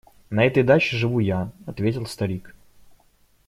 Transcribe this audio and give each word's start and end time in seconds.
–На 0.31 0.45
этой 0.47 0.63
даче 0.63 0.97
живу 0.97 1.19
я,– 1.19 1.51
ответил 1.67 2.07
старик. 2.07 2.55